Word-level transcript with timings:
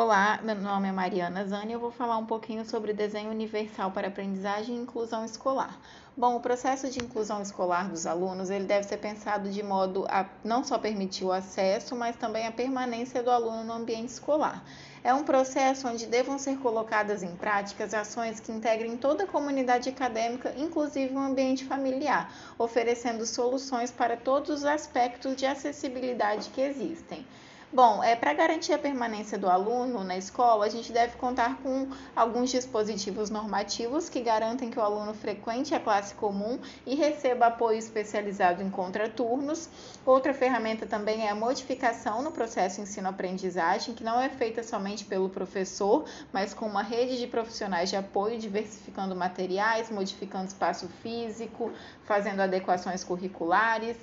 Olá, 0.00 0.38
meu 0.44 0.54
nome 0.54 0.86
é 0.86 0.92
Mariana 0.92 1.44
Zani 1.44 1.72
e 1.72 1.74
eu 1.74 1.80
vou 1.80 1.90
falar 1.90 2.18
um 2.18 2.24
pouquinho 2.24 2.64
sobre 2.64 2.92
desenho 2.92 3.32
universal 3.32 3.90
para 3.90 4.06
aprendizagem 4.06 4.76
e 4.76 4.78
inclusão 4.78 5.24
escolar. 5.24 5.76
Bom, 6.16 6.36
o 6.36 6.40
processo 6.40 6.88
de 6.88 7.00
inclusão 7.00 7.42
escolar 7.42 7.88
dos 7.88 8.06
alunos 8.06 8.48
ele 8.48 8.64
deve 8.64 8.86
ser 8.86 8.98
pensado 8.98 9.50
de 9.50 9.60
modo 9.60 10.06
a 10.08 10.24
não 10.44 10.62
só 10.62 10.78
permitir 10.78 11.24
o 11.24 11.32
acesso, 11.32 11.96
mas 11.96 12.14
também 12.14 12.46
a 12.46 12.52
permanência 12.52 13.24
do 13.24 13.30
aluno 13.32 13.64
no 13.64 13.72
ambiente 13.72 14.10
escolar. 14.10 14.62
É 15.02 15.12
um 15.12 15.24
processo 15.24 15.88
onde 15.88 16.06
devam 16.06 16.38
ser 16.38 16.58
colocadas 16.58 17.24
em 17.24 17.34
práticas 17.34 17.92
ações 17.92 18.38
que 18.38 18.52
integrem 18.52 18.96
toda 18.96 19.24
a 19.24 19.26
comunidade 19.26 19.88
acadêmica, 19.88 20.54
inclusive 20.56 21.12
o 21.12 21.18
ambiente 21.18 21.64
familiar, 21.64 22.32
oferecendo 22.56 23.26
soluções 23.26 23.90
para 23.90 24.16
todos 24.16 24.58
os 24.58 24.64
aspectos 24.64 25.34
de 25.34 25.44
acessibilidade 25.44 26.50
que 26.50 26.60
existem. 26.60 27.26
Bom, 27.70 28.02
é, 28.02 28.16
para 28.16 28.32
garantir 28.32 28.72
a 28.72 28.78
permanência 28.78 29.36
do 29.36 29.46
aluno 29.46 30.02
na 30.02 30.16
escola, 30.16 30.64
a 30.64 30.70
gente 30.70 30.90
deve 30.90 31.18
contar 31.18 31.58
com 31.58 31.86
alguns 32.16 32.50
dispositivos 32.50 33.28
normativos 33.28 34.08
que 34.08 34.22
garantem 34.22 34.70
que 34.70 34.78
o 34.78 34.82
aluno 34.82 35.12
frequente 35.12 35.74
a 35.74 35.78
classe 35.78 36.14
comum 36.14 36.58
e 36.86 36.94
receba 36.94 37.48
apoio 37.48 37.78
especializado 37.78 38.62
em 38.62 38.70
contraturnos. 38.70 39.68
Outra 40.06 40.32
ferramenta 40.32 40.86
também 40.86 41.26
é 41.26 41.28
a 41.28 41.34
modificação 41.34 42.22
no 42.22 42.32
processo 42.32 42.80
ensino-aprendizagem, 42.80 43.94
que 43.94 44.02
não 44.02 44.18
é 44.18 44.30
feita 44.30 44.62
somente 44.62 45.04
pelo 45.04 45.28
professor, 45.28 46.06
mas 46.32 46.54
com 46.54 46.64
uma 46.64 46.82
rede 46.82 47.18
de 47.18 47.26
profissionais 47.26 47.90
de 47.90 47.96
apoio, 47.96 48.38
diversificando 48.38 49.14
materiais, 49.14 49.90
modificando 49.90 50.46
espaço 50.46 50.88
físico, 51.02 51.70
fazendo 52.06 52.40
adequações 52.40 53.04
curriculares 53.04 53.98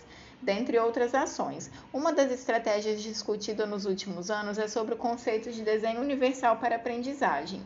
dentre 0.45 0.77
outras 0.77 1.16
ações. 1.16 1.72
Uma 1.91 2.13
das 2.13 2.31
estratégias 2.31 3.02
discutidas 3.02 3.67
nos 3.67 3.86
últimos 3.86 4.30
anos 4.30 4.59
é 4.59 4.67
sobre 4.67 4.94
o 4.94 4.98
conceito 4.98 5.52
de 5.52 5.63
desenho 5.63 5.99
universal 5.99 6.58
para 6.58 6.76
aprendizagem. 6.76 7.63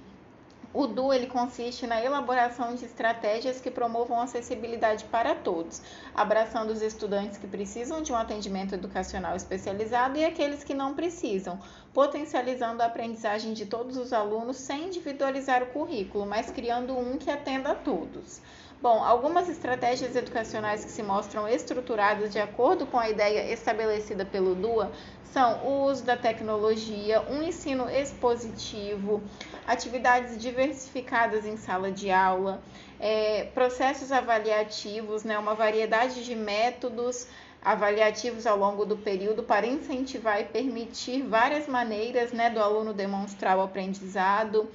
O 0.72 0.86
DU 0.86 1.12
ele 1.12 1.26
consiste 1.26 1.88
na 1.88 2.00
elaboração 2.00 2.76
de 2.76 2.86
estratégias 2.86 3.60
que 3.60 3.72
promovam 3.72 4.22
acessibilidade 4.22 5.04
para 5.06 5.34
todos, 5.34 5.82
abraçando 6.14 6.70
os 6.70 6.84
estudantes 6.84 7.40
que 7.40 7.48
precisam 7.48 8.04
de 8.04 8.12
um 8.14 8.16
atendimento 8.16 8.76
educacional 8.76 9.36
especializado 9.36 10.20
e 10.20 10.24
aqueles 10.24 10.64
que 10.64 10.76
não 10.76 10.94
precisam, 10.94 11.60
potencializando 11.92 12.84
a 12.84 12.86
aprendizagem 12.86 13.54
de 13.54 13.66
todos 13.66 13.98
os 13.98 14.14
alunos 14.14 14.58
sem 14.58 14.86
individualizar 14.86 15.64
o 15.64 15.72
currículo, 15.72 16.28
mas 16.28 16.52
criando 16.52 16.96
um 16.96 17.18
que 17.18 17.32
atenda 17.32 17.72
a 17.72 17.76
todos. 17.76 18.40
Bom, 18.82 19.04
algumas 19.04 19.50
estratégias 19.50 20.16
educacionais 20.16 20.86
que 20.86 20.92
se 20.92 21.04
mostram 21.04 21.46
estruturadas 21.46 22.32
de 22.32 22.40
acordo 22.40 22.88
com 22.88 22.98
a 22.98 23.10
ideia 23.10 23.52
estabelecida 23.52 24.24
pelo 24.24 24.56
DUA 24.56 24.94
são 25.22 25.66
o 25.66 25.84
uso 25.84 26.06
da 26.06 26.16
tecnologia, 26.16 27.22
um 27.30 27.44
ensino 27.44 27.90
expositivo, 27.90 29.22
atividades 29.68 30.40
diversificadas 30.40 31.46
em 31.46 31.58
sala 31.58 31.92
de 31.92 32.10
aula, 32.10 32.64
é, 32.98 33.44
processos 33.54 34.14
avaliativos, 34.14 35.26
né, 35.26 35.38
uma 35.38 35.56
variedade 35.56 36.24
de 36.24 36.34
métodos 36.34 37.28
avaliativos 37.62 38.48
ao 38.48 38.58
longo 38.58 38.86
do 38.86 38.96
período 38.96 39.44
para 39.44 39.68
incentivar 39.68 40.40
e 40.40 40.46
permitir 40.46 41.22
várias 41.24 41.68
maneiras 41.68 42.32
né, 42.32 42.50
do 42.50 42.62
aluno 42.62 42.94
demonstrar 42.94 43.58
o 43.58 43.62
aprendizado. 43.62 44.72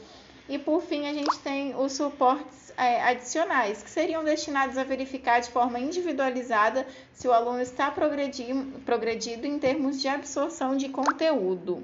E 0.48 0.58
por 0.58 0.82
fim, 0.82 1.06
a 1.06 1.14
gente 1.14 1.38
tem 1.38 1.74
os 1.74 1.92
suportes 1.92 2.72
é, 2.76 3.02
adicionais, 3.02 3.82
que 3.82 3.88
seriam 3.88 4.22
destinados 4.22 4.76
a 4.76 4.84
verificar 4.84 5.40
de 5.40 5.48
forma 5.48 5.78
individualizada 5.78 6.86
se 7.12 7.26
o 7.26 7.32
aluno 7.32 7.60
está 7.60 7.90
progredindo, 7.90 8.78
progredido 8.80 9.46
em 9.46 9.58
termos 9.58 10.00
de 10.00 10.08
absorção 10.08 10.76
de 10.76 10.88
conteúdo. 10.90 11.82